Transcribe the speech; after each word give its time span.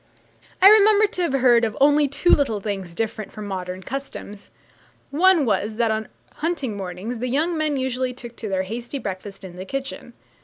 I 0.63 0.67
remember 0.67 1.05
to 1.05 1.21
have 1.21 1.33
heard 1.33 1.63
of 1.63 1.77
only 1.79 2.07
two 2.07 2.31
little 2.31 2.59
things 2.59 2.95
different 2.95 3.31
from 3.31 3.45
modern 3.45 3.83
customs. 3.83 4.49
One 5.11 5.45
was, 5.45 5.75
that 5.75 5.91
on 5.91 6.07
hunting 6.37 6.75
mornings 6.75 7.19
the 7.19 7.29
young 7.29 7.55
men 7.55 7.77
usually 7.77 8.11
took 8.11 8.35
their 8.37 8.63
hasty 8.63 8.97
breakfast 8.97 9.43
in 9.43 9.57
the 9.57 9.63
kitchen. 9.65 10.13